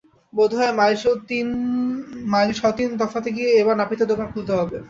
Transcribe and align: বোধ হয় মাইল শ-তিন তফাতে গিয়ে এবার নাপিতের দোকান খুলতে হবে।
বোধ 0.33 0.51
হয় 0.57 0.73
মাইল 2.31 2.49
শ-তিন 2.59 2.89
তফাতে 3.01 3.29
গিয়ে 3.35 3.49
এবার 3.61 3.75
নাপিতের 3.77 4.09
দোকান 4.11 4.27
খুলতে 4.33 4.53
হবে। 4.53 4.77